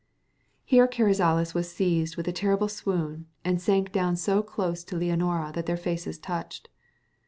[0.65, 5.51] Here Carrizales was seized with a terrible swoon, and sank down so close to Leonora
[5.53, 6.69] that their faces touched.